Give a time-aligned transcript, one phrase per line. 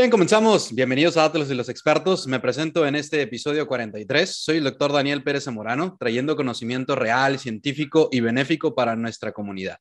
[0.00, 0.74] bien, comenzamos.
[0.74, 2.26] Bienvenidos a Atlas y los Expertos.
[2.26, 4.34] Me presento en este episodio 43.
[4.34, 9.76] Soy el doctor Daniel Pérez Zamorano, trayendo conocimiento real, científico y benéfico para nuestra comunidad.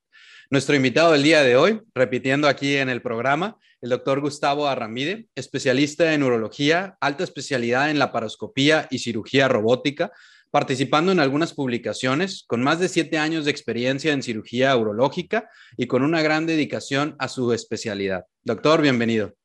[0.49, 5.29] Nuestro invitado del día de hoy, repitiendo aquí en el programa, el doctor Gustavo Arramide,
[5.35, 10.11] especialista en urología, alta especialidad en laparoscopía y cirugía robótica,
[10.51, 15.87] participando en algunas publicaciones, con más de siete años de experiencia en cirugía urológica y
[15.87, 18.25] con una gran dedicación a su especialidad.
[18.43, 19.38] Doctor, bienvenido.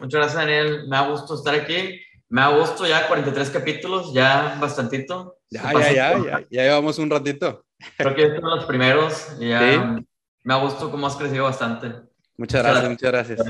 [0.00, 0.88] Muchas gracias, Daniel.
[0.88, 2.00] Me ha gustado estar aquí.
[2.28, 5.38] Me ha gustado ya 43 capítulos, ya bastantito.
[5.50, 7.64] Ya, ya, ya, ya, ya, llevamos un ratito.
[7.96, 9.38] Creo que estos son los primeros.
[9.38, 10.00] Ya
[10.44, 11.92] Me ha gustado cómo has crecido bastante.
[12.36, 13.40] Muchas gracias, muchas gracias.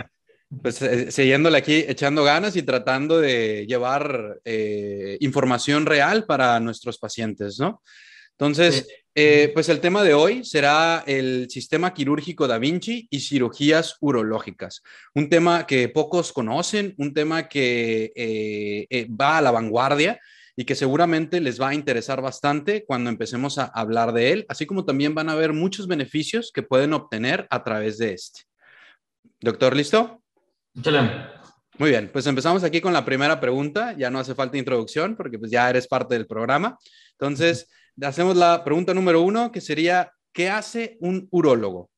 [0.63, 6.99] Pues eh, siguiéndole aquí, echando ganas y tratando de llevar eh, información real para nuestros
[6.99, 7.83] pacientes, ¿no?
[8.41, 13.99] Entonces, eh, pues el tema de hoy será el sistema quirúrgico Da Vinci y cirugías
[14.01, 14.83] urológicas.
[15.15, 20.19] Un tema que pocos conocen, un tema que eh, eh, va a la vanguardia
[20.57, 24.65] y que seguramente les va a interesar bastante cuando empecemos a hablar de él, así
[24.65, 28.45] como también van a ver muchos beneficios que pueden obtener a través de este.
[29.39, 30.23] Doctor, ¿listo?
[31.77, 33.95] Muy bien, pues empezamos aquí con la primera pregunta.
[33.99, 36.79] Ya no hace falta introducción porque pues ya eres parte del programa.
[37.13, 37.69] Entonces,
[38.03, 41.91] hacemos la pregunta número uno, que sería, ¿qué hace un urólogo?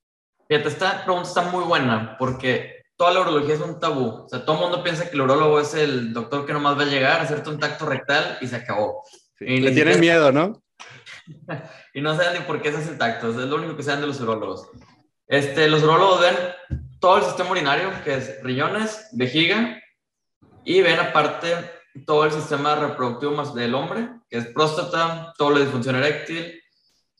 [0.48, 4.24] Fíjate, esta pregunta está muy buena porque toda la urología es un tabú.
[4.24, 6.82] O sea, todo el mundo piensa que el urólogo es el doctor que nomás va
[6.82, 9.02] a llegar a hacerte un tacto rectal y se acabó.
[9.40, 10.62] y Le tienen miedo, ¿no?
[11.94, 13.30] y no saben ni por qué se hace el tacto.
[13.30, 14.70] Es lo único que saben de los urólogos.
[15.26, 16.36] Este, los urólogos ven
[17.00, 19.80] todo el sistema urinario, que es riñones, vejiga,
[20.64, 21.54] y ven aparte
[22.06, 26.60] todo el sistema reproductivo más del hombre, que es próstata, todo la disfunción eréctil.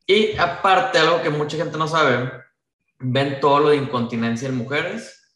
[0.07, 2.31] Y aparte, algo que mucha gente no sabe,
[2.99, 5.35] ven todo lo de incontinencia en mujeres,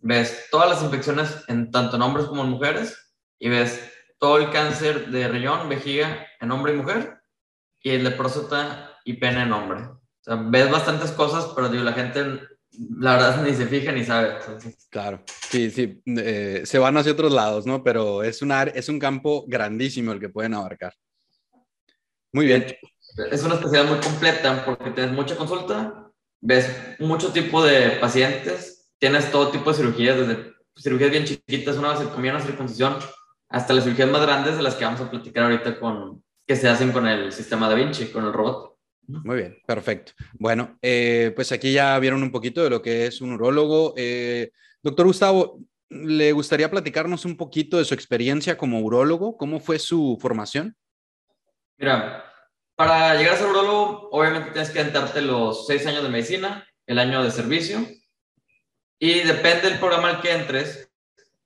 [0.00, 2.96] ves todas las infecciones en tanto en hombres como en mujeres,
[3.38, 7.20] y ves todo el cáncer de riñón, vejiga en hombre y mujer,
[7.80, 9.82] y el de próstata y pene en hombre.
[9.82, 12.40] O sea, ves bastantes cosas, pero la gente
[12.98, 14.36] la verdad ni se fija ni sabe.
[14.90, 17.82] Claro, sí, sí, eh, se van hacia otros lados, ¿no?
[17.82, 20.94] Pero es, una, es un campo grandísimo el que pueden abarcar.
[22.32, 22.66] Muy bien.
[23.30, 26.10] Es una especialidad muy completa porque tienes mucha consulta,
[26.40, 31.88] ves mucho tipo de pacientes, tienes todo tipo de cirugías, desde cirugías bien chiquitas, una
[31.88, 32.96] vasectomía, una circuncisión,
[33.48, 36.68] hasta las cirugías más grandes de las que vamos a platicar ahorita con, que se
[36.68, 38.75] hacen con el sistema Da Vinci, con el robot.
[39.08, 40.12] Muy bien, perfecto.
[40.34, 43.94] Bueno, eh, pues aquí ya vieron un poquito de lo que es un urólogo.
[43.96, 44.50] Eh,
[44.82, 49.36] doctor Gustavo, ¿le gustaría platicarnos un poquito de su experiencia como urólogo?
[49.36, 50.76] ¿Cómo fue su formación?
[51.78, 52.24] Mira,
[52.74, 56.98] para llegar a ser urólogo, obviamente tienes que entrarte los seis años de medicina, el
[56.98, 57.86] año de servicio,
[58.98, 60.90] y depende del programa al que entres,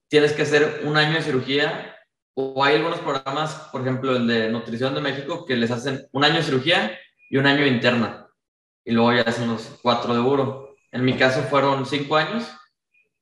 [0.09, 1.97] tienes que hacer un año de cirugía,
[2.35, 6.25] o hay algunos programas, por ejemplo, el de Nutrición de México, que les hacen un
[6.25, 6.99] año de cirugía
[7.31, 8.29] y un año interna.
[8.85, 10.75] Y luego ya hacen los cuatro de uro.
[10.91, 12.51] En mi caso fueron cinco años.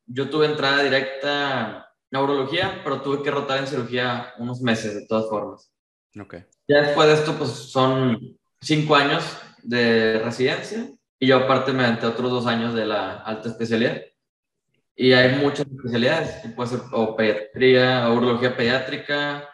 [0.06, 5.06] Yo tuve entrada directa a neurología, pero tuve que rotar en cirugía unos meses de
[5.06, 5.70] todas formas.
[6.18, 6.44] Okay.
[6.66, 9.22] Ya después de esto, pues son cinco años
[9.62, 14.00] de residencia y yo aparte me aventé otros dos años de la alta especialidad.
[14.96, 19.48] Y hay muchas especialidades, puede ser o pediatría, o urología pediátrica,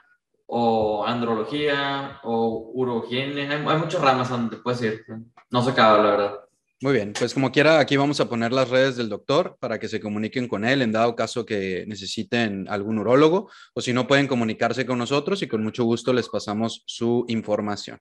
[0.47, 3.51] o andrología, o urogenia.
[3.51, 5.05] Hay, muchas ramas donde puedes ir.
[5.51, 6.41] No se acaba, la verdad.
[6.81, 9.89] Muy bien, pues como quiera, aquí vamos a poner las redes del doctor para que
[9.89, 14.27] se comuniquen con él en dado caso que necesiten algún urólogo o si no pueden
[14.27, 17.99] comunicarse con nosotros y con mucho gusto les pasamos su información.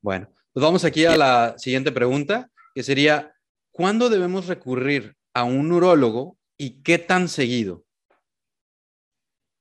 [0.00, 3.34] Bueno, pues vamos aquí a la siguiente pregunta, que sería,
[3.70, 7.84] ¿cuándo debemos recurrir a un urólogo y qué tan seguido?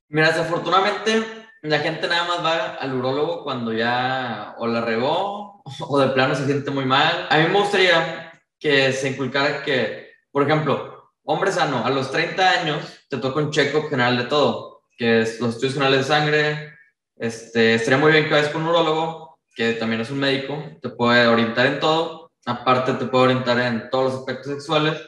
[0.08, 6.00] Mira, desafortunadamente la gente nada más va al urólogo cuando ya o la regó o
[6.00, 7.28] de plano se siente muy mal.
[7.30, 12.50] A mí me gustaría que se inculcara que, por ejemplo, hombre sano, a los 30
[12.50, 16.74] años te toca un check-up general de todo, que es los estudios generales de sangre.
[17.16, 20.90] Este, estaría muy bien que vayas con un urólogo, que también es un médico, te
[20.90, 22.32] puede orientar en todo.
[22.46, 25.02] Aparte, te puede orientar en todos los aspectos sexuales.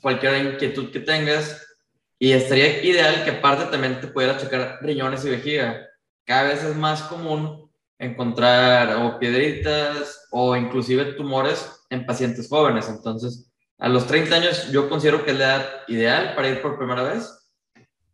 [0.00, 1.67] cualquier inquietud que tengas,
[2.18, 5.86] y estaría ideal que aparte también te pudiera checar riñones y vejiga.
[6.24, 12.88] Cada vez es más común encontrar o piedritas o inclusive tumores en pacientes jóvenes.
[12.88, 16.76] Entonces, a los 30 años yo considero que es la edad ideal para ir por
[16.76, 17.32] primera vez.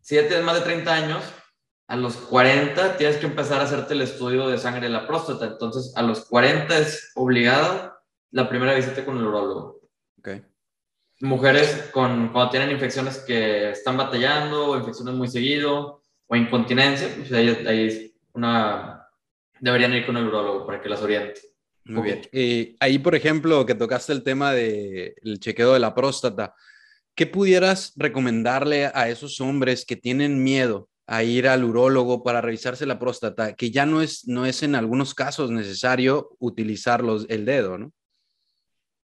[0.00, 1.22] Si ya tienes más de 30 años,
[1.86, 5.46] a los 40 tienes que empezar a hacerte el estudio de sangre de la próstata.
[5.46, 7.94] Entonces, a los 40 es obligado
[8.30, 9.80] la primera visita con el urólogo.
[11.24, 17.32] Mujeres con, cuando tienen infecciones que están batallando, o infecciones muy seguido, o incontinencia, pues
[17.32, 19.08] ahí, ahí una,
[19.60, 21.40] deberían ir con el urologo para que las oriente.
[21.86, 22.22] Muy bien.
[22.32, 26.54] Y ahí, por ejemplo, que tocaste el tema del chequeo de la próstata,
[27.14, 32.86] ¿qué pudieras recomendarle a esos hombres que tienen miedo a ir al urólogo para revisarse
[32.86, 37.44] la próstata, que ya no es, no es en algunos casos necesario utilizar los, el
[37.44, 37.92] dedo, ¿no?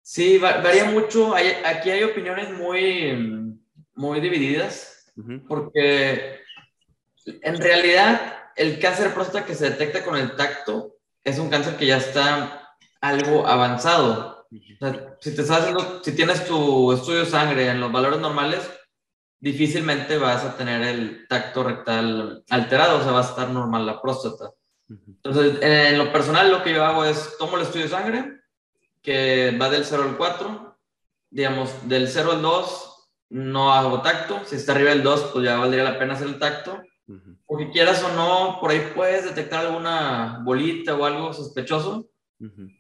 [0.10, 1.36] Sí, varía mucho.
[1.36, 3.60] aquí hay opiniones muy,
[3.94, 5.12] muy divididas,
[5.50, 6.40] porque
[7.26, 10.96] en realidad el cáncer de próstata que se detecta con el tacto
[11.26, 14.48] es un cáncer que ya está algo avanzado.
[14.50, 18.62] si te estás haciendo, si tienes tu estudio de sangre en los valores normales,
[19.42, 24.02] difícilmente vas a tener el tacto rectal alterado, o sea, va a estar normal la
[24.02, 24.52] próstata.
[24.88, 28.38] Entonces, en lo personal, lo que yo hago es tomo el estudio de sangre,
[29.08, 30.78] que va del 0 al 4,
[31.30, 35.58] digamos, del 0 al 2 no hago tacto, si está arriba del 2, pues ya
[35.58, 36.82] valdría la pena hacer el tacto.
[37.46, 42.10] Porque quieras o no, por ahí puedes detectar alguna bolita o algo sospechoso.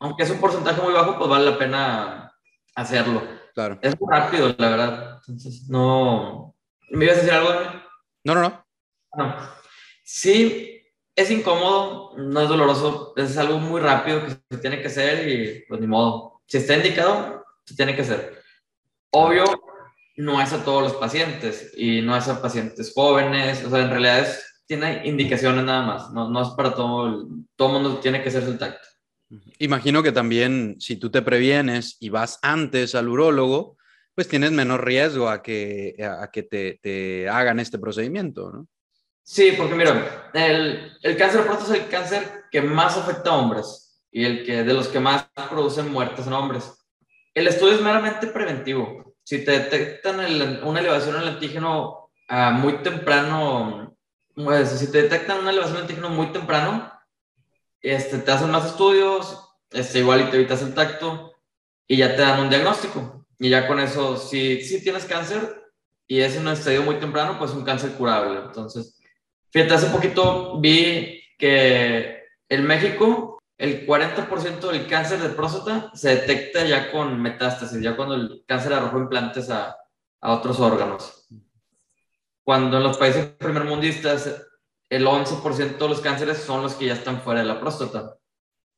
[0.02, 2.34] Aunque es un porcentaje muy bajo, pues vale la pena
[2.76, 3.24] hacerlo.
[3.54, 3.80] Claro.
[3.82, 5.22] Es muy rápido, la verdad.
[5.30, 6.54] Entonces, no.
[6.90, 7.52] ¿Me ibas a decir algo?
[8.26, 8.66] No, no, no.
[9.16, 9.36] No.
[10.04, 10.77] Sí,
[11.18, 15.66] es incómodo, no es doloroso, es algo muy rápido que se tiene que hacer y
[15.68, 16.44] pues ni modo.
[16.46, 18.40] Si está indicado, se tiene que hacer.
[19.10, 19.44] Obvio,
[20.16, 23.90] no es a todos los pacientes y no es a pacientes jóvenes, o sea, en
[23.90, 24.28] realidad
[24.68, 28.60] tiene indicaciones nada más, no, es para todo, el, todo mundo tiene que hacerse el
[28.60, 28.88] tacto.
[29.58, 33.75] Imagino que también si tú te previenes y vas antes al urólogo,
[34.14, 38.68] pues tienes menos riesgo a que, a que te, te hagan este procedimiento, ¿no?
[39.30, 43.36] Sí, porque mira, el, el cáncer de próstata es el cáncer que más afecta a
[43.36, 46.88] hombres y el que de los que más producen muertes en hombres.
[47.34, 49.16] El estudio es meramente preventivo.
[49.26, 50.22] Si te detectan
[50.64, 53.98] una elevación en el antígeno uh, muy temprano,
[54.34, 56.90] pues, si te detectan una elevación en el antígeno muy temprano,
[57.82, 61.34] este, te hacen más estudios, este, igual y te evitas el tacto
[61.86, 63.28] y ya te dan un diagnóstico.
[63.40, 65.66] Y ya con eso, si, si tienes cáncer
[66.08, 68.40] y es en un estadio muy temprano, pues un cáncer curable.
[68.40, 68.97] Entonces,
[69.57, 76.63] fíjate, hace poquito vi que en México el 40% del cáncer de próstata se detecta
[76.63, 79.75] ya con metástasis, ya cuando el cáncer arrojó implantes a,
[80.21, 81.27] a otros órganos.
[82.44, 84.48] Cuando en los países primermundistas
[84.89, 88.15] el 11% de los cánceres son los que ya están fuera de la próstata.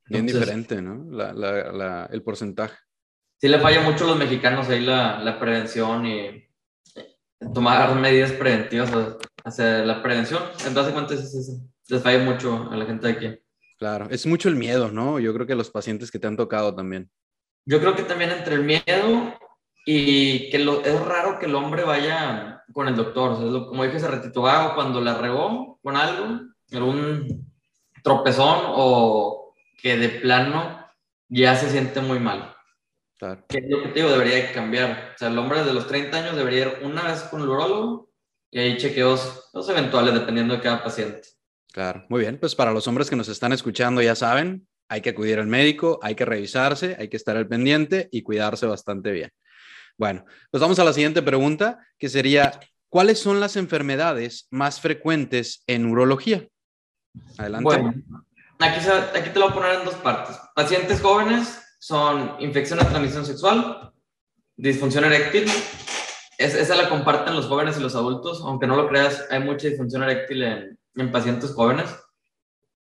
[0.06, 1.06] Bien diferente, ¿no?
[1.12, 2.78] La, la, el porcentaje.
[3.36, 6.49] Sí le falla mucho a los mexicanos ahí la, la prevención y
[7.54, 8.92] tomar medidas preventivas
[9.44, 10.44] hacia la prevención.
[10.66, 13.42] En base cuentas, es les falla mucho a la gente de aquí.
[13.78, 15.20] Claro, es mucho el miedo, ¿no?
[15.20, 17.10] Yo creo que los pacientes que te han tocado también.
[17.66, 19.34] Yo creo que también entre el miedo
[19.86, 23.32] y que lo, es raro que el hombre vaya con el doctor.
[23.32, 26.42] O sea, como dije hace ratito, ah, cuando la regó con algo,
[26.74, 27.52] algún
[28.04, 30.86] tropezón o que de plano
[31.30, 32.56] ya se siente muy mal.
[33.20, 33.46] Claro.
[33.50, 35.12] Que es lo que te digo, debería cambiar.
[35.14, 38.10] O sea, el hombre de los 30 años debería ir una vez con el urólogo
[38.50, 41.28] y hay chequeos los eventuales dependiendo de cada paciente.
[41.74, 42.38] Claro, muy bien.
[42.40, 46.00] Pues para los hombres que nos están escuchando ya saben, hay que acudir al médico,
[46.02, 49.32] hay que revisarse, hay que estar al pendiente y cuidarse bastante bien.
[49.98, 55.64] Bueno, pues vamos a la siguiente pregunta, que sería, ¿cuáles son las enfermedades más frecuentes
[55.68, 56.48] en urología?
[57.38, 57.64] Adelante.
[57.66, 57.94] Bueno,
[58.60, 58.80] aquí,
[59.14, 60.38] aquí te lo voy a poner en dos partes.
[60.56, 63.92] Pacientes jóvenes son infección de transmisión sexual,
[64.56, 65.46] disfunción eréctil.
[66.38, 69.68] Es, esa la comparten los jóvenes y los adultos, aunque no lo creas, hay mucha
[69.68, 71.90] disfunción eréctil en, en pacientes jóvenes.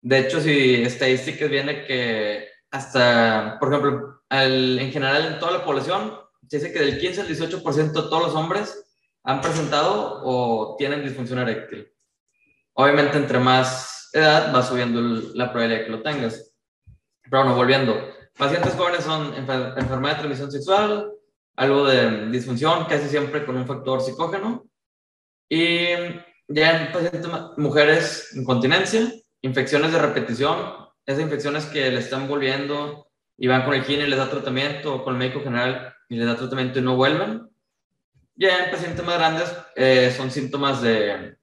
[0.01, 6.17] De hecho, si estadísticas viene que hasta, por ejemplo, en general en toda la población,
[6.47, 8.83] se dice que del 15 al 18% de todos los hombres
[9.23, 11.87] han presentado o tienen disfunción eréctil.
[12.73, 15.01] Obviamente, entre más edad va subiendo
[15.35, 16.55] la probabilidad de que lo tengas.
[17.23, 18.20] Pero bueno, volviendo.
[18.37, 21.11] Pacientes jóvenes son enfermedad de transmisión sexual,
[21.55, 24.65] algo de disfunción, casi siempre con un factor psicógeno.
[25.49, 25.87] Y
[26.47, 29.11] ya en pacientes mujeres, incontinencia,
[29.41, 30.57] infecciones de repetición,
[31.05, 34.95] esas infecciones que le están volviendo y van con el gine y les da tratamiento
[34.95, 37.49] o con el médico general y les da tratamiento y no vuelven.
[38.35, 41.37] Ya en pacientes más grandes eh, son síntomas de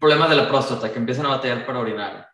[0.00, 2.28] problemas de la próstata que empiezan a batallar para orinar.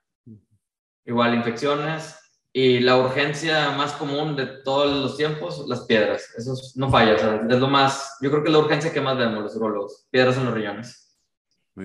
[1.04, 2.19] Igual infecciones
[2.52, 6.34] y la urgencia más común de todos los tiempos, las piedras.
[6.36, 7.14] Eso no falla,
[7.48, 10.36] es lo más, yo creo que es la urgencia que más vemos los urologos, piedras
[10.36, 11.16] en los riñones.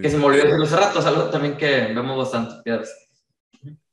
[0.01, 2.93] que se me olvidó decirlo hace rato, es algo también que vemos bastante, piedras.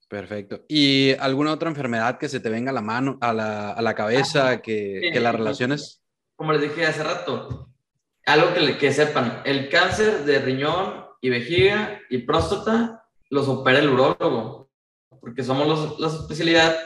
[0.09, 0.61] Perfecto.
[0.69, 3.95] ¿Y alguna otra enfermedad que se te venga a la mano, a la, a la
[3.95, 6.03] cabeza, que, que, las relaciones?
[6.37, 7.69] como les dije hace rato,
[8.27, 13.91] algo que, que sepan, el cáncer de riñón y vejiga y próstata los opera el
[13.91, 14.72] urólogo,
[15.23, 16.77] porque somos los, la especialidad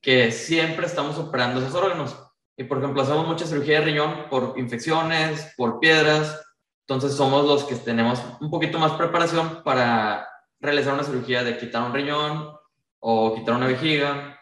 [0.00, 2.16] que siempre estamos operando esos órganos.
[2.56, 6.40] Y por ejemplo, hacemos mucha cirugía de riñón por infecciones, por piedras,
[6.86, 10.26] entonces somos los que tenemos un poquito más preparación para
[10.60, 12.52] realizar una cirugía de quitar un riñón
[13.00, 14.38] o quitar una vejiga,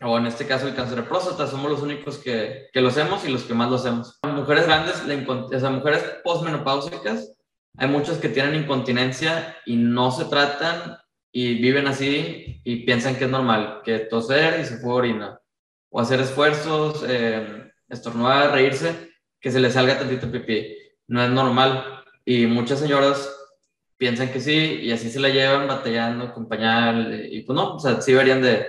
[0.00, 3.24] o en este caso el cáncer de próstata, somos los únicos que, que lo hacemos
[3.24, 4.18] y los que más lo hacemos.
[4.24, 7.32] Mujeres grandes, o sea, mujeres postmenopáusicas,
[7.78, 10.98] hay muchas que tienen incontinencia y no se tratan
[11.32, 15.40] y viven así y piensan que es normal, que toser y se fue orina,
[15.88, 19.10] o hacer esfuerzos, eh, estornudar, reírse,
[19.40, 20.76] que se les salga tantito pipí.
[21.08, 22.04] No es normal.
[22.24, 23.34] Y muchas señoras
[23.96, 28.00] piensan que sí y así se la llevan batallando acompañar y pues no, o sea,
[28.00, 28.66] sí deberían de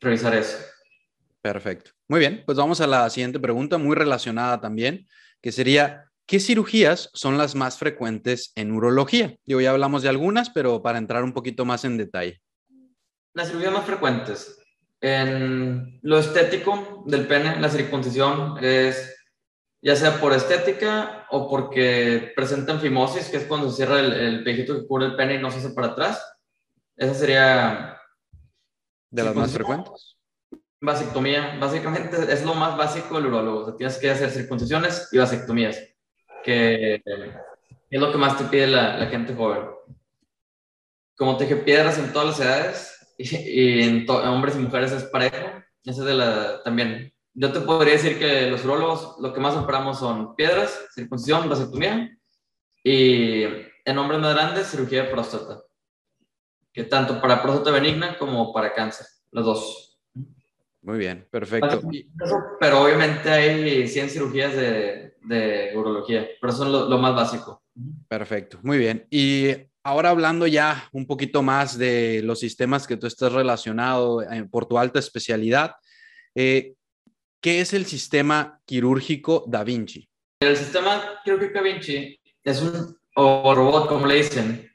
[0.00, 0.58] revisar eso.
[1.40, 1.92] Perfecto.
[2.08, 5.06] Muy bien, pues vamos a la siguiente pregunta, muy relacionada también,
[5.40, 9.36] que sería, ¿Qué cirugías son las más frecuentes en urología?
[9.46, 12.40] Yo ya hablamos de algunas, pero para entrar un poquito más en detalle.
[13.34, 14.56] Las cirugías más frecuentes.
[15.00, 19.12] En lo estético del pene, la circuncisión es
[19.82, 24.44] ya sea por estética o porque presentan fimosis, que es cuando se cierra el, el
[24.44, 26.24] pejito que cubre el pene y no se hace para atrás.
[26.96, 28.00] Esa sería...
[29.10, 30.16] ¿De las más frecuentes?
[30.80, 31.58] Vasectomía.
[31.58, 33.62] Básicamente es lo más básico del urólogo.
[33.62, 35.89] O sea, tienes que hacer circuncisiones y vasectomías
[36.42, 37.02] que
[37.90, 39.68] es lo que más te pide la, gente joven.
[41.16, 45.36] Como te dije, piedras en todas las edades y, en, hombres y mujeres es parejo.
[45.84, 47.12] Esa es de la también.
[47.34, 52.16] Yo te podría decir que los urólogos lo que más operamos son piedras, circuncisión, vasectomía
[52.82, 55.62] y en hombres más grandes, cirugía de próstata.
[56.72, 59.89] Que tanto para próstata benigna como para cáncer, los dos.
[60.82, 61.82] Muy bien, perfecto.
[62.58, 67.62] Pero obviamente hay 100 cirugías de, de urología, pero son lo, más básico.
[68.08, 69.06] Perfecto, muy bien.
[69.10, 74.44] Y ahora hablando ya un poquito más de los sistemas que tú estás relacionado eh,
[74.50, 75.74] por tu alta especialidad,
[76.34, 76.74] eh,
[77.40, 80.08] ¿qué es el sistema quirúrgico Da Vinci?
[80.40, 84.70] El sistema quirúrgico Da Vinci es un, o robot como le dicen,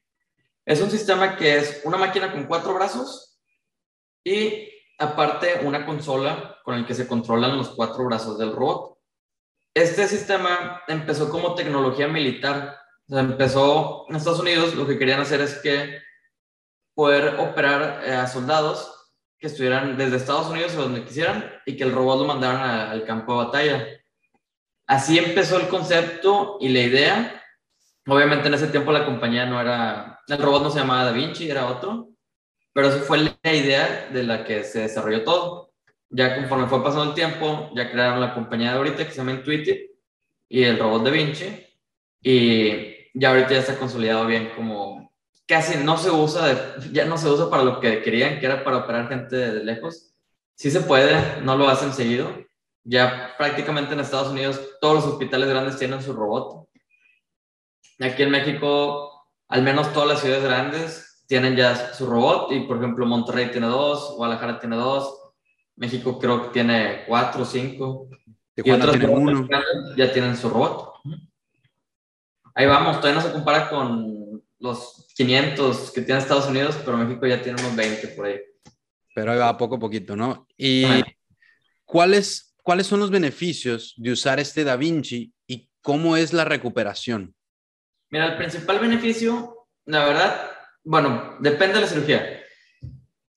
[0.65, 3.39] es un sistema que es una máquina con cuatro brazos
[4.23, 8.97] y aparte una consola con el que se controlan los cuatro brazos del robot.
[9.73, 12.77] Este sistema empezó como tecnología militar.
[13.09, 16.01] empezó en Estados Unidos, lo que querían hacer es que
[16.95, 18.91] poder operar eh, a soldados
[19.37, 23.03] que estuvieran desde Estados Unidos o donde quisieran y que el robot lo mandaran al
[23.05, 23.87] campo de batalla.
[24.87, 27.43] Así empezó el concepto y la idea.
[28.07, 31.49] Obviamente en ese tiempo la compañía no era, el robot no se llamaba Da Vinci,
[31.49, 32.14] era otro
[32.75, 35.71] pero eso fue la idea de la que se desarrolló todo.
[36.09, 39.31] Ya conforme fue pasando el tiempo, ya crearon la compañía de ahorita que se llama
[39.31, 39.91] Intuitive
[40.49, 41.65] y el robot de Vinci.
[42.21, 45.09] Y ya ahorita ya está consolidado bien como
[45.47, 48.79] casi no se usa, ya no se usa para lo que querían, que era para
[48.79, 50.13] operar gente de lejos.
[50.55, 52.29] Sí se puede, no lo hacen seguido.
[52.83, 56.67] Ya prácticamente en Estados Unidos todos los hospitales grandes tienen su robot.
[58.01, 62.77] Aquí en México, al menos todas las ciudades grandes tienen ya su robot y por
[62.77, 65.25] ejemplo Monterrey tiene dos, Guadalajara tiene dos,
[65.75, 68.09] México creo que tiene cuatro o cinco.
[68.55, 69.47] Y otros tiene uno.
[69.97, 70.93] ya tienen su robot.
[72.53, 77.27] Ahí vamos, todavía no se compara con los 500 que tiene Estados Unidos, pero México
[77.27, 78.39] ya tiene unos 20 por ahí.
[79.13, 80.47] Pero ahí va poco a poquito, ¿no?
[80.57, 80.85] ¿Y
[81.83, 87.35] cuáles, cuáles son los beneficios de usar este Da Vinci y cómo es la recuperación?
[88.09, 90.51] Mira, el principal beneficio, la verdad,
[90.85, 92.43] bueno, depende de la cirugía.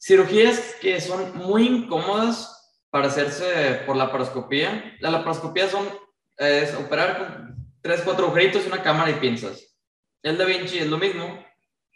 [0.00, 2.54] Cirugías que son muy incómodas
[2.90, 4.96] para hacerse por la laparoscopía.
[5.00, 5.88] La laparoscopía son,
[6.36, 9.76] es operar con tres, cuatro agujeritos, una cámara y pinzas.
[10.22, 11.44] El Da Vinci es lo mismo,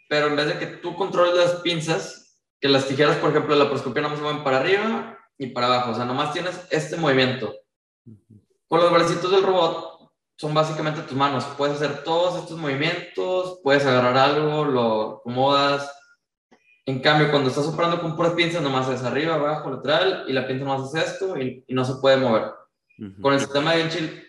[0.09, 3.59] pero en vez de que tú controles las pinzas, que las tijeras, por ejemplo, de
[3.59, 6.97] la laparoscopía no se mueven para arriba y para abajo, o sea, nomás tienes este
[6.97, 7.53] movimiento.
[8.67, 9.92] Con los bracitos del robot
[10.43, 11.45] son básicamente tus manos.
[11.57, 15.89] Puedes hacer todos estos movimientos, puedes agarrar algo, lo acomodas.
[16.85, 20.45] En cambio, cuando estás operando con puras pinzas, nomás es arriba, abajo, lateral, y la
[20.45, 22.51] pinza nomás hace esto y, no se puede mover.
[23.21, 24.21] Con el sistema de Vinci,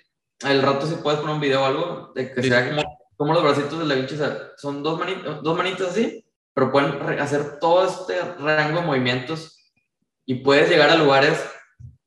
[0.44, 2.82] al rato si puedes poner un video o algo, de que sea como,
[3.16, 4.16] como, los bracitos de la Vinci,
[4.56, 9.58] son dos, manitos, dos manitas así, pero pueden hacer todo este rango de movimientos
[10.26, 11.44] y puedes llegar a lugares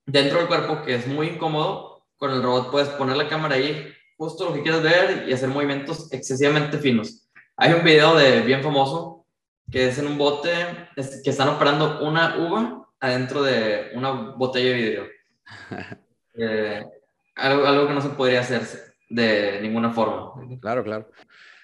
[0.05, 2.05] dentro del cuerpo que es muy incómodo.
[2.15, 5.49] Con el robot puedes poner la cámara ahí, justo lo que quieres ver y hacer
[5.49, 7.27] movimientos excesivamente finos.
[7.55, 9.25] Hay un video de bien famoso
[9.71, 10.51] que es en un bote
[10.95, 15.07] que están operando una uva adentro de una botella de vidrio.
[16.39, 16.83] Eh,
[17.33, 18.61] algo, que no se podría hacer
[19.09, 20.33] de ninguna forma.
[20.61, 21.09] Claro, claro.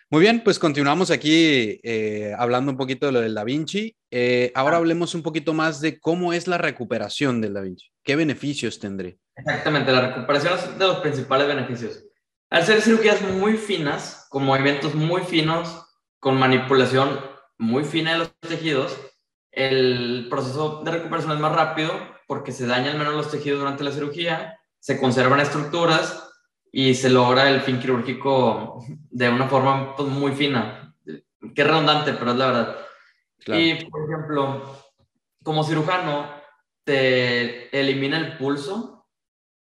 [0.10, 3.96] Muy bien, pues continuamos aquí eh, hablando un poquito de lo del Da Vinci.
[4.10, 7.92] Eh, ahora hablemos un poquito más de cómo es la recuperación del Da Vinci.
[8.04, 9.20] ¿Qué beneficios tendré?
[9.36, 12.04] Exactamente, la recuperación es de los principales beneficios.
[12.54, 15.88] Al ser cirugías muy finas, con movimientos muy finos,
[16.20, 17.20] con manipulación
[17.58, 18.96] muy fina de los tejidos,
[19.50, 21.92] el proceso de recuperación es más rápido
[22.28, 26.32] porque se dañan menos los tejidos durante la cirugía, se conservan estructuras
[26.72, 30.96] y se logra el fin quirúrgico de una forma pues, muy fina.
[31.56, 32.78] Qué redundante, pero es la verdad.
[33.48, 34.78] Y, por ejemplo,
[35.42, 36.30] como cirujano,
[36.84, 39.08] te elimina el pulso.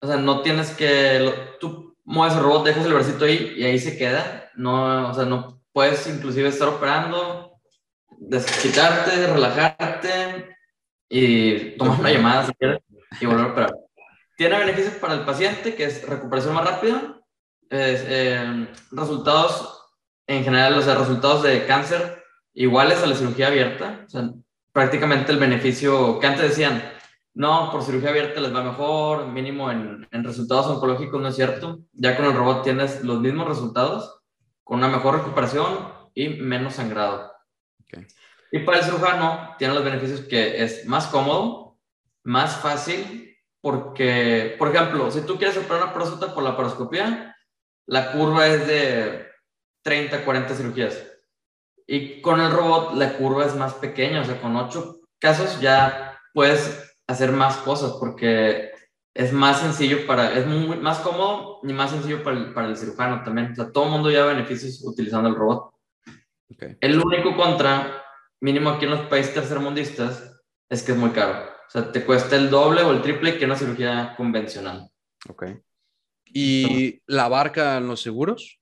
[0.01, 1.57] O sea, no tienes que...
[1.59, 4.51] Tú mueves el robot, dejas el bracito ahí y ahí se queda.
[4.57, 7.53] No, o sea, no puedes inclusive estar operando,
[8.19, 10.57] desquitarte, relajarte
[11.09, 12.81] y tomar una llamada si quieres
[13.21, 13.75] y volver a operar.
[14.37, 17.21] Tiene beneficios para el paciente, que es recuperación más rápida,
[17.71, 19.85] eh, resultados
[20.27, 22.25] en general, o sea, resultados de cáncer
[22.55, 24.05] iguales a la cirugía abierta.
[24.07, 24.31] O sea,
[24.73, 26.83] prácticamente el beneficio que antes decían,
[27.35, 31.81] no, por cirugía abierta les va mejor, mínimo en, en resultados oncológicos, no es cierto.
[31.93, 34.23] Ya con el robot tienes los mismos resultados,
[34.65, 37.33] con una mejor recuperación y menos sangrado.
[38.51, 41.79] Y para el cirujano tiene los beneficios que es más cómodo,
[42.25, 47.37] más fácil, porque, por ejemplo, si tú quieres operar una próstata por la paroscopía,
[47.87, 49.27] la curva es de
[49.83, 51.07] 30, 40 cirugías.
[51.87, 56.21] Y con el robot la curva es más pequeña, o sea, con 8 casos ya
[56.33, 58.71] puedes hacer más cosas porque
[59.15, 62.77] es más sencillo para, es muy, más cómodo y más sencillo para el, para el
[62.77, 63.51] cirujano también.
[63.53, 65.75] O sea, todo el mundo ya beneficios utilizando el robot.
[66.81, 68.05] El único contra
[68.41, 71.49] mínimo aquí en los países tercermundistas, es que es muy caro.
[71.67, 74.91] O sea, te cuesta el doble o el triple que una cirugía convencional.
[75.29, 75.47] Ok.
[76.27, 78.61] ¿Y la barca en los seguros?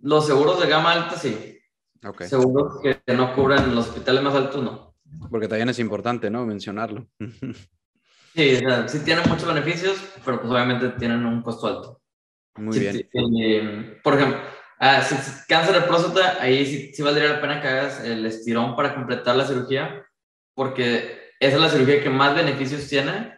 [0.00, 1.58] Los seguros de gama alta, sí.
[2.04, 2.22] Ok.
[2.22, 4.87] Seguros que no cubran los hospitales más altos, no.
[5.30, 6.44] Porque también es importante, ¿no?
[6.46, 7.08] Mencionarlo.
[8.34, 12.02] sí, o sea, sí tienen muchos beneficios, pero pues obviamente tienen un costo alto.
[12.56, 13.08] Muy bien.
[13.12, 14.40] Eh, por ejemplo,
[14.80, 15.16] Ah, si,
[15.48, 19.34] cáncer de próstata, ahí sí, sí, valdría la pena que hagas el estirón para completar
[19.34, 20.06] la cirugía,
[20.54, 23.34] porque esa es la cirugía que más beneficios tiene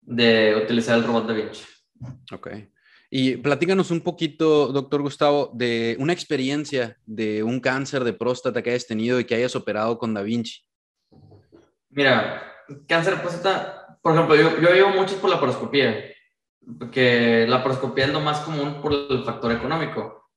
[0.00, 1.62] de utilizar el robot Da Vinci.
[2.32, 2.50] Ok.
[3.10, 8.70] Y platícanos un poquito, doctor Gustavo, de una experiencia de un cáncer de próstata que
[8.70, 10.64] hayas tenido y que hayas operado con Da Vinci.
[11.92, 12.42] Mira,
[12.88, 15.94] cáncer de próstata, por ejemplo, yo, yo llevo muchos por la paroscopía,
[16.78, 20.30] porque la paroscopía es lo más común por el factor económico.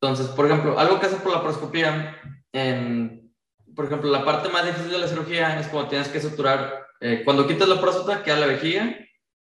[0.00, 2.20] Entonces, por ejemplo, algo que hace por la paroscopía,
[2.52, 3.34] en,
[3.74, 7.22] por ejemplo, la parte más difícil de la cirugía es cuando tienes que suturar, eh,
[7.24, 8.94] cuando quitas la próstata, queda la vejiga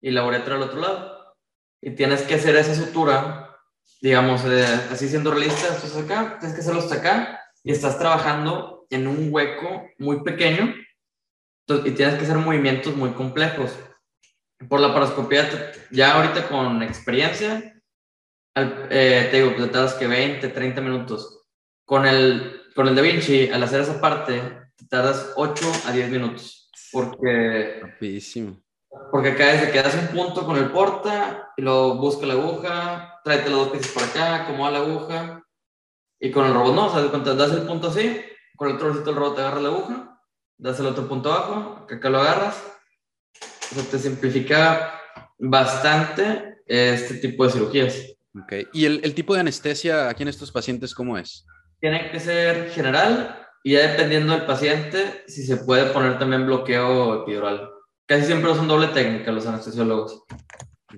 [0.01, 1.35] y la uretra al otro lado.
[1.83, 3.59] Y tienes que hacer esa sutura,
[4.01, 7.99] digamos, eh, así siendo realista, esto es acá, tienes que hacerlo hasta acá y estás
[7.99, 10.73] trabajando en un hueco muy pequeño
[11.69, 13.79] y tienes que hacer movimientos muy complejos.
[14.69, 17.75] Por la paroscopía, ya ahorita con experiencia,
[18.55, 21.43] eh, te digo, pues tardas que 20, 30 minutos.
[21.85, 24.41] Con el, con el Da Vinci, al hacer esa parte,
[24.77, 26.71] te tardas 8 a 10 minutos.
[26.93, 27.81] Porque.
[27.83, 28.63] Rapidísimo.
[29.11, 32.35] Porque acá es de que das un punto con el porta y luego busca la
[32.35, 35.43] aguja, tráete los dos piezas por acá, acomoda la aguja.
[36.21, 38.23] Y con el robot no, o sea, cuando das el punto así,
[38.57, 40.14] con el otro el robot te agarra la aguja,
[40.59, 42.63] das el otro punto abajo, acá lo agarras.
[43.71, 45.01] Eso te simplifica
[45.39, 48.17] bastante este tipo de cirugías.
[48.45, 48.67] Okay.
[48.73, 51.47] ¿Y el, tipo de anestesia aquí en estos pacientes cómo es?
[51.81, 57.23] Tiene que ser general y ya dependiendo del paciente, si se puede poner también bloqueo
[57.23, 57.71] epidural.
[58.07, 60.25] Casi siempre son doble técnica los anestesiólogos.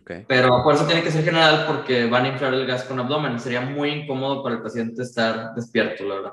[0.01, 0.25] Okay.
[0.29, 3.39] Pero por eso tiene que ser general porque van a inflar el gas con abdomen.
[3.39, 6.33] Sería muy incómodo para el paciente estar despierto, la verdad.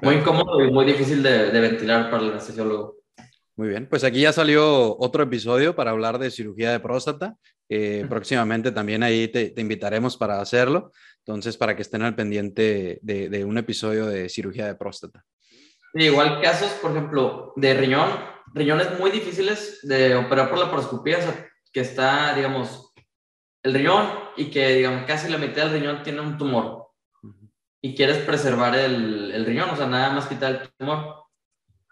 [0.00, 3.02] Muy incómodo y muy difícil de, de ventilar para el anestesiólogo.
[3.54, 7.36] Muy bien, pues aquí ya salió otro episodio para hablar de cirugía de próstata.
[8.08, 10.90] próximamente también ahí te, invitaremos para hacerlo.
[11.18, 15.24] Entonces, para que estén al pendiente de, un episodio de cirugía de próstata.
[15.94, 18.08] igual casos, por ejemplo, de riñón,
[18.54, 22.92] riñones muy difíciles de operar por la paroscopía, o sea, que está, digamos,
[23.62, 26.88] el riñón y que, digamos, casi la mitad del riñón tiene un tumor.
[27.82, 31.22] Y quieres preservar el, el riñón, o sea, nada más quitar el tumor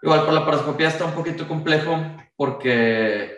[0.03, 1.99] Igual por la paroscopía está un poquito complejo
[2.37, 3.37] porque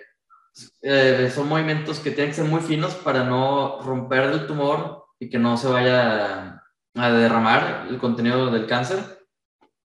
[0.80, 5.28] eh, son movimientos que tienen que ser muy finos para no romper el tumor y
[5.28, 6.62] que no se vaya
[6.94, 8.98] a derramar el contenido del cáncer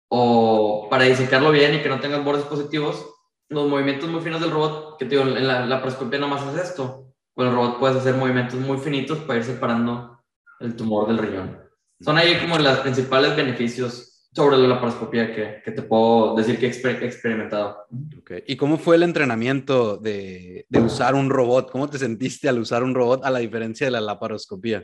[0.10, 3.16] o para disecarlo bien y que no tengan bordes positivos.
[3.48, 7.14] Los movimientos muy finos del robot, que digo, en la, la paroscopía nomás hace esto.
[7.34, 10.22] con el robot puedes hacer movimientos muy finitos para ir separando
[10.60, 11.69] el tumor del riñón.
[12.02, 16.68] Son ahí como los principales beneficios sobre la laparoscopía que, que te puedo decir que
[16.68, 17.86] he experimentado.
[18.20, 18.44] Okay.
[18.48, 21.72] ¿Y cómo fue el entrenamiento de, de, usar un robot?
[21.72, 24.84] ¿Cómo te sentiste al usar un robot a la diferencia de la laparoscopía?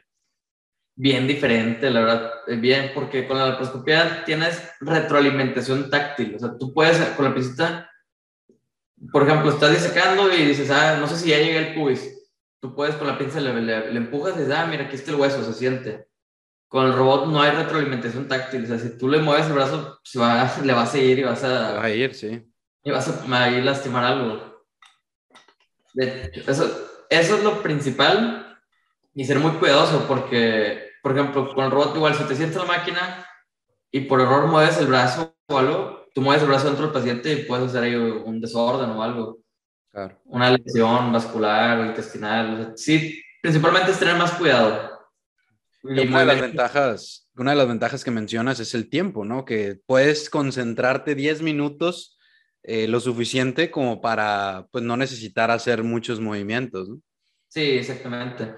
[0.98, 6.58] Bien diferente, la verdad, eh, bien, porque con la laparoscopía tienes retroalimentación táctil, o sea,
[6.58, 7.90] tú puedes con la pincita,
[9.12, 12.18] por ejemplo, estás disecando y dices, ah, no sé si ya llega el pubis,
[12.62, 15.18] tú puedes con la pinza le, le, empujas y dices, ah, mira, aquí está el
[15.18, 16.08] hueso, se siente.
[16.76, 19.98] Con el robot no hay retroalimentación táctil, o sea, si tú le mueves el brazo,
[20.04, 21.76] se va, le va a seguir y vas a...
[21.76, 22.46] Va a ir, sí.
[22.84, 24.66] Y vas a, a ir lastimar algo.
[25.96, 26.70] Eso,
[27.10, 28.60] eso es lo principal
[29.14, 32.66] y ser muy cuidadoso porque, por ejemplo, con el robot igual, si te sientes la
[32.66, 33.26] máquina
[33.90, 37.32] y por error mueves el brazo o algo, tú mueves el brazo dentro del paciente
[37.32, 39.40] y puedes hacer ahí un desorden o algo.
[40.26, 42.74] Una lesión vascular o intestinal.
[42.76, 44.95] sí, principalmente es tener más cuidado.
[45.88, 49.46] Y una de las ventajas, una de las ventajas que mencionas es el tiempo, ¿no?
[49.46, 52.18] Que puedes concentrarte 10 minutos
[52.64, 57.02] eh, lo suficiente como para, pues, no necesitar hacer muchos movimientos, ¿no?
[57.48, 58.56] Sí, exactamente.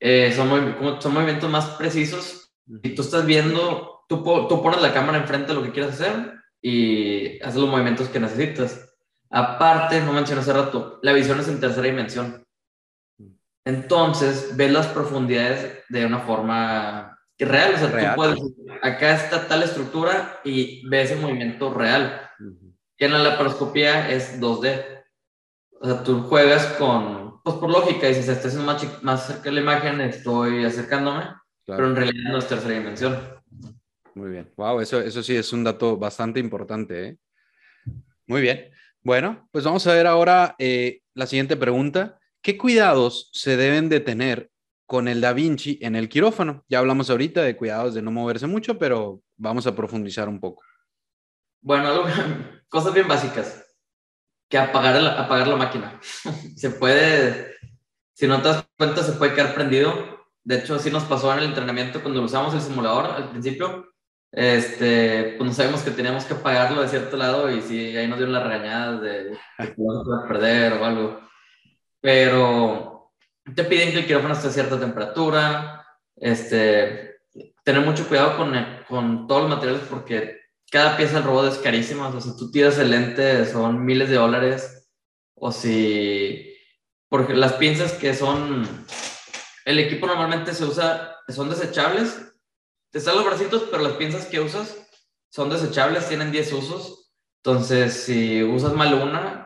[0.00, 2.52] Eh, son, son movimientos más precisos.
[2.82, 6.34] Y tú estás viendo, tú, tú pones la cámara enfrente de lo que quieres hacer
[6.60, 8.94] y haces los movimientos que necesitas.
[9.30, 12.46] Aparte, no mencioné hace rato, la visión es en tercera dimensión.
[13.68, 17.74] Entonces, ves las profundidades de una forma real.
[17.74, 18.40] O sea, tú puedes,
[18.80, 22.30] acá está tal estructura y ves el movimiento real.
[22.96, 25.04] Que en la laparoscopía es 2D.
[25.82, 29.52] O sea, tú juegas con, pues por lógica, dices, estoy haciendo más, más cerca de
[29.52, 31.26] la imagen, estoy acercándome,
[31.66, 33.18] pero en realidad no es tercera dimensión.
[34.14, 34.50] Muy bien.
[34.56, 37.06] Wow, eso, eso sí es un dato bastante importante.
[37.06, 37.18] ¿eh?
[38.26, 38.70] Muy bien.
[39.02, 42.18] Bueno, pues vamos a ver ahora eh, la siguiente pregunta.
[42.42, 44.50] ¿Qué cuidados se deben de tener
[44.86, 46.64] con el Da Vinci en el quirófano?
[46.68, 50.62] Ya hablamos ahorita de cuidados de no moverse mucho, pero vamos a profundizar un poco.
[51.60, 52.04] Bueno,
[52.68, 53.64] cosas bien básicas.
[54.48, 56.00] Que apagar apagar la máquina.
[56.56, 57.54] se puede,
[58.14, 59.92] si no te das cuenta, se puede quedar prendido.
[60.42, 63.88] De hecho, sí nos pasó en el entrenamiento cuando usamos el simulador al principio
[64.32, 68.18] este, pues no sabemos que teníamos que pagarlo de cierto lado y sí, ahí nos
[68.18, 71.27] dieron las regañadas de que a perder o algo.
[72.00, 73.12] Pero
[73.54, 77.20] te piden que el quirófano esté a cierta temperatura, este,
[77.64, 78.54] tener mucho cuidado con,
[78.88, 82.08] con todos los materiales porque cada pieza del robot es carísima.
[82.08, 84.90] O sea, si tú tiras el lente son miles de dólares
[85.34, 86.56] o si,
[87.08, 88.68] porque las pinzas que son,
[89.64, 92.28] el equipo normalmente se usa, son desechables
[92.90, 94.76] te salen los bracitos, pero las pinzas que usas
[95.30, 97.12] son desechables, tienen 10 usos.
[97.42, 99.37] Entonces, si usas mal una,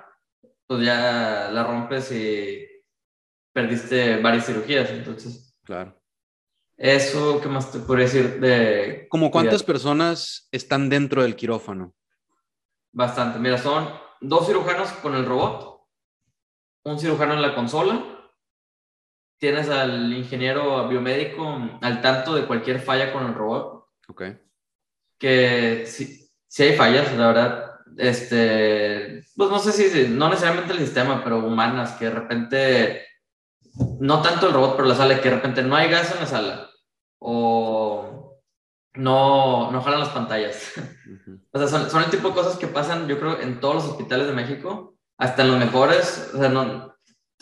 [0.73, 2.67] pues ya la rompes y
[3.53, 4.91] perdiste varias cirugías.
[4.91, 5.99] Entonces, claro.
[6.77, 9.07] Eso, ¿qué más te podría decir de...
[9.09, 11.95] ¿Como cuántas personas están dentro del quirófano?
[12.93, 13.39] Bastante.
[13.39, 13.89] Mira, son
[14.21, 15.87] dos cirujanos con el robot,
[16.85, 18.13] un cirujano en la consola
[19.43, 23.89] tienes al ingeniero biomédico al tanto de cualquier falla con el robot.
[24.07, 24.23] Ok.
[25.19, 30.81] Que si, si hay fallas, la verdad, este, pues no sé si, no necesariamente el
[30.81, 33.07] sistema, pero humanas, que de repente,
[34.01, 36.27] no tanto el robot, pero la sala, que de repente no hay gas en la
[36.27, 36.71] sala,
[37.19, 38.39] o
[38.95, 40.73] no, no jalan las pantallas.
[41.53, 43.85] o sea, son, son, el tipo de cosas que pasan, yo creo, en todos los
[43.85, 46.93] hospitales de México, hasta en los mejores, o sea, no,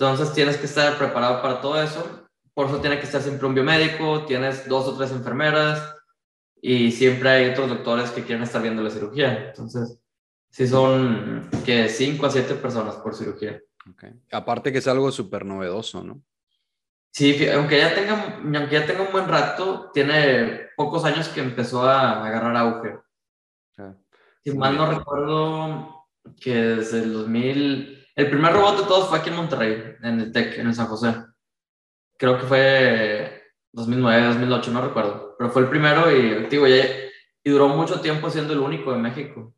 [0.00, 2.26] entonces tienes que estar preparado para todo eso.
[2.54, 5.94] Por eso tiene que estar siempre un biomédico, tienes dos o tres enfermeras
[6.62, 9.48] y siempre hay otros doctores que quieren estar viendo la cirugía.
[9.48, 9.98] Entonces,
[10.50, 13.60] sí son que cinco a siete personas por cirugía.
[13.92, 14.12] Okay.
[14.30, 16.22] Aparte que es algo súper novedoso, ¿no?
[17.12, 21.82] Sí, aunque ya, tenga, aunque ya tenga un buen rato, tiene pocos años que empezó
[21.82, 22.98] a agarrar auge.
[24.44, 26.06] Si mal no recuerdo
[26.40, 30.32] que desde el 2000 el primer robot de todos fue aquí en Monterrey, en el
[30.32, 31.14] TEC, en el San José.
[32.18, 35.36] Creo que fue 2009, 2008, no recuerdo.
[35.38, 39.54] Pero fue el primero y, digo, y duró mucho tiempo siendo el único en México.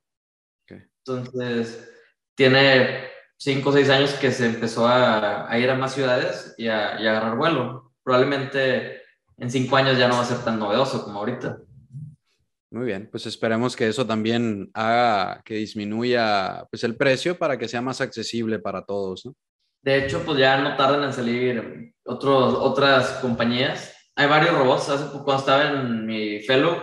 [1.05, 1.91] Entonces,
[2.35, 7.01] tiene 5 o 6 años que se empezó a, ir a más ciudades y a,
[7.01, 7.93] y a agarrar vuelo.
[8.03, 9.03] Probablemente
[9.37, 11.59] en 5 años ya no va a ser tan novedoso como ahorita.
[12.73, 17.69] Muy bien, pues esperemos que eso también haga que disminuya pues, el precio para que
[17.69, 19.35] sea más accesible para todos, ¿no?
[19.83, 23.95] De hecho, pues ya no tardan en salir otros, otras compañías.
[24.15, 24.89] Hay varios robots.
[24.89, 26.77] Hace poco, cuando estaba en mi fellow,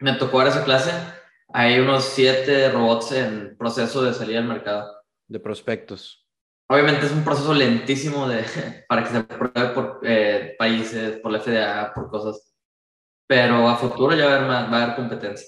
[0.00, 0.90] me tocó dar esa clase.
[1.56, 4.92] Hay unos siete robots en proceso de salir al mercado.
[5.28, 6.26] De prospectos.
[6.68, 8.42] obviamente es un proceso lentísimo de,
[8.88, 12.52] para que se apruebe por eh, países, por la FDA, por cosas,
[13.28, 15.46] pero a futuro ya va a haber, va a haber competencia.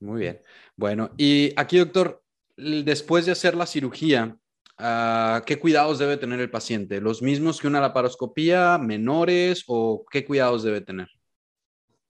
[0.00, 0.42] Muy bien.
[0.74, 2.24] Bueno, y aquí, doctor,
[2.56, 4.36] después de hacer la cirugía,
[4.78, 7.00] ah, ¿qué cuidados debe tener el paciente?
[7.00, 11.06] ¿Los mismos que una laparoscopía, menores o qué cuidados debe tener?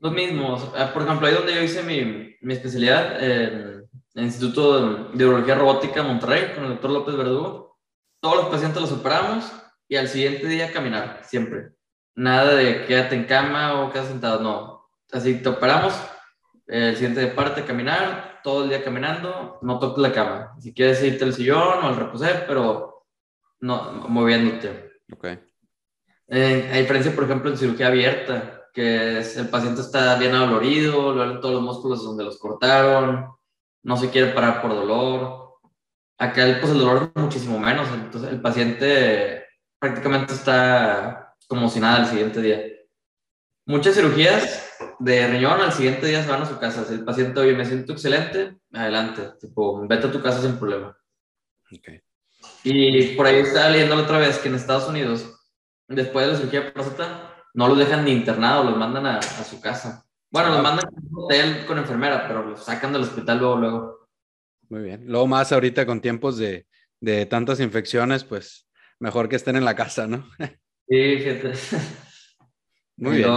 [0.00, 0.68] Los mismos.
[0.76, 5.54] Ah, por ejemplo, ahí donde yo hice mi, mi especialidad, en el Instituto de Urología
[5.54, 7.78] Robótica Monterrey, con el doctor López Verdugo,
[8.20, 9.52] todos los pacientes los operamos
[9.88, 11.72] y al siguiente día caminar, siempre.
[12.14, 14.88] Nada de quédate en cama o quédate sentado, no.
[15.12, 15.94] Así te operamos,
[16.66, 20.54] el siguiente parte caminar, todo el día caminando, no toques la cama.
[20.60, 23.06] Si quieres irte al sillón o al reposer, pero
[23.60, 24.92] no moviéndote.
[25.12, 25.26] Ok.
[26.28, 31.38] Eh, a diferencia, por ejemplo, en cirugía abierta, que el paciente está bien adolorido, le
[31.38, 33.28] todos los músculos donde los cortaron,
[33.82, 35.58] no se quiere parar por dolor.
[36.18, 39.46] Acá el, pues el dolor es muchísimo menos, entonces el paciente
[39.78, 42.62] prácticamente está como si nada el siguiente día.
[43.66, 46.84] Muchas cirugías de riñón al siguiente día se van a su casa.
[46.84, 50.96] Si el paciente, oye, me siento excelente, adelante, tipo, vete a tu casa sin problema.
[51.72, 52.02] Okay.
[52.64, 55.40] Y por ahí estaba leyendo otra vez que en Estados Unidos,
[55.88, 59.60] después de la cirugía de próstata, no los dejan ni internado, los mandan a, su
[59.60, 60.04] casa.
[60.30, 64.08] Bueno, los mandan a un hotel con enfermera, pero los sacan del hospital luego, luego.
[64.68, 65.04] Muy bien.
[65.06, 66.66] Luego más ahorita con tiempos de,
[67.00, 68.68] de tantas infecciones, pues
[69.00, 70.28] mejor que estén en la casa, ¿no?
[70.88, 71.52] Sí, fíjate.
[72.96, 73.30] Muy bien.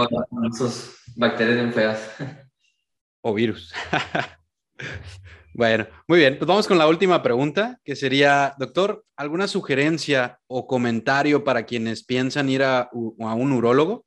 [0.52, 2.10] esos bacterias bien feas.
[3.20, 3.72] O virus.
[5.54, 6.36] Bueno, muy bien.
[6.36, 12.02] Pues vamos con la última pregunta, que sería, doctor, ¿alguna sugerencia o comentario para quienes
[12.02, 14.04] piensan ir a, un urólogo?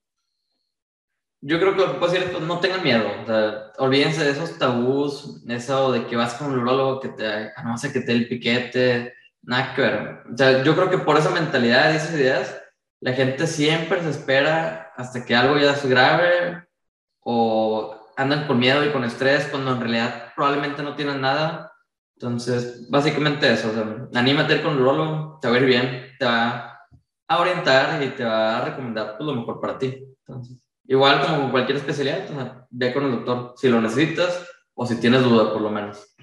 [1.40, 3.06] Yo creo que lo que puedo decir es, no tengan miedo.
[3.24, 7.52] O sea, olvídense de esos tabús, eso de que vas con un urólogo que te,
[7.64, 10.24] no sé, que te dé el piquete, nada que ver.
[10.34, 12.62] O sea, yo creo que por esa mentalidad y esas ideas,
[13.00, 16.68] la gente siempre se espera hasta que algo ya es grave
[17.22, 21.72] o andan con miedo y con estrés cuando en realidad probablemente no tienen nada.
[22.16, 26.26] Entonces, básicamente eso, o sea, anímate con el urologo, te va a ir bien, te
[26.26, 26.80] va
[27.28, 30.04] a orientar y te va a recomendar pues, lo mejor para ti.
[30.26, 35.00] Entonces, igual como con cualquier especialidad, ve con el doctor si lo necesitas o si
[35.00, 36.17] tienes duda por lo menos.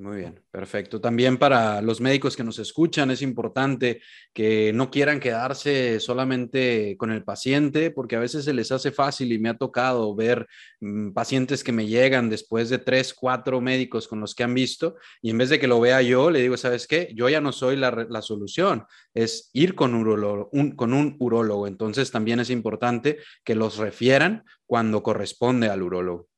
[0.00, 0.98] Muy bien, perfecto.
[0.98, 4.00] También para los médicos que nos escuchan es importante
[4.32, 9.30] que no quieran quedarse solamente con el paciente, porque a veces se les hace fácil
[9.30, 10.48] y me ha tocado ver
[10.80, 14.96] mm, pacientes que me llegan después de tres, cuatro médicos con los que han visto
[15.20, 17.12] y en vez de que lo vea yo, le digo, ¿sabes qué?
[17.14, 21.66] Yo ya no soy la, solución, es ir con un, con un urólogo.
[21.66, 26.29] Entonces también es importante que los refieran cuando corresponde al urólogo.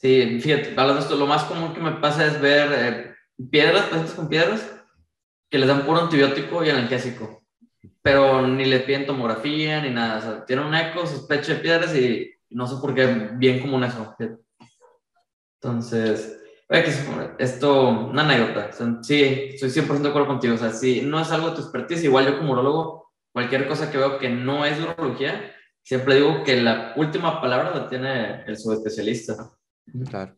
[0.00, 3.14] Sí, fíjate, hablando de esto, lo más común que me pasa es ver eh,
[3.50, 4.66] piedras, pacientes con piedras,
[5.50, 7.44] que les dan puro antibiótico y analgésico,
[8.00, 10.18] pero ni le piden tomografía ni nada.
[10.18, 13.84] O sea, tienen un eco, sospecha de piedras y no sé por qué, bien común
[13.84, 14.16] eso.
[15.60, 16.40] Entonces,
[17.38, 18.70] esto, una anécdota.
[19.02, 20.54] sí, estoy 100% de acuerdo contigo.
[20.54, 23.90] O sea, si no es algo de tu expertise, igual yo como urologo, cualquier cosa
[23.90, 28.56] que veo que no es urología, siempre digo que la última palabra la tiene el
[28.56, 29.52] subespecialista.
[30.08, 30.36] Claro.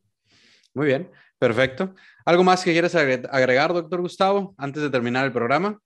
[0.74, 1.94] Muy bien, perfecto.
[2.24, 5.78] ¿Algo más que quieras agregar, doctor Gustavo, antes de terminar el programa?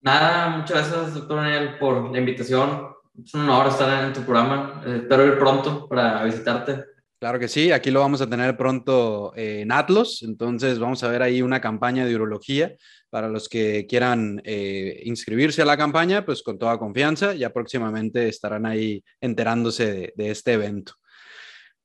[0.00, 2.88] Nada, muchas gracias, doctor Daniel, por la invitación.
[3.24, 4.80] Es un honor estar en tu programa.
[4.86, 6.84] Eh, espero ir pronto para visitarte.
[7.18, 11.22] Claro que sí, aquí lo vamos a tener pronto en Atlas, entonces vamos a ver
[11.22, 12.76] ahí una campaña de urología
[13.10, 18.28] para los que quieran eh, inscribirse a la campaña, pues con toda confianza, ya próximamente
[18.28, 20.92] estarán ahí enterándose de este evento.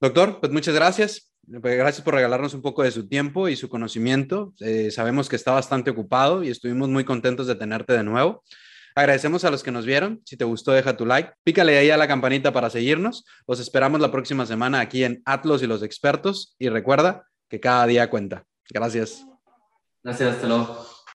[0.04, 1.32] Doctor, pues muchas gracias.
[1.62, 4.54] Pues, gracias por regalarnos un poco de su tiempo y su conocimiento.
[4.60, 8.44] Eh, sabemos que está bastante ocupado y estuvimos muy contentos de tenerte de nuevo.
[8.96, 10.22] Agradecemos a los que nos vieron.
[10.26, 11.32] Si te gustó, deja tu like.
[11.46, 13.24] Pícale ahí a la campanita para seguirnos.
[13.48, 16.54] Los esperamos la próxima semana aquí en Atlos y los expertos.
[16.60, 18.44] Y recuerda que cada día cuenta.
[18.72, 19.26] Gracias.
[20.04, 20.93] Gracias, hasta luego.